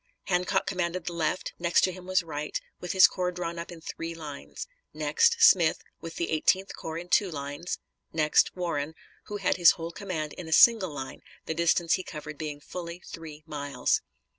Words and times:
Hancock 0.23 0.65
commanded 0.65 1.05
the 1.05 1.13
left; 1.13 1.53
next 1.59 1.81
to 1.81 1.91
him 1.91 2.07
was 2.07 2.23
Wright, 2.23 2.59
with 2.79 2.93
his 2.93 3.05
corps 3.05 3.31
drawn 3.31 3.59
up 3.59 3.71
in 3.71 3.81
three 3.81 4.15
lines; 4.15 4.65
next, 4.95 5.35
Smith, 5.43 5.83
with 5.99 6.15
the 6.15 6.31
Eighteenth 6.31 6.75
Corps 6.75 6.97
in 6.97 7.07
two 7.07 7.29
lines; 7.29 7.77
next, 8.11 8.55
Warren, 8.55 8.95
who 9.25 9.37
had 9.37 9.57
his 9.57 9.73
whole 9.73 9.91
command 9.91 10.33
in 10.33 10.47
a 10.47 10.51
single 10.53 10.89
line, 10.91 11.21
the 11.45 11.53
distance 11.53 11.93
he 11.93 12.03
covered 12.03 12.39
being 12.39 12.59
fully 12.59 13.03
three 13.05 13.43
miles. 13.45 14.01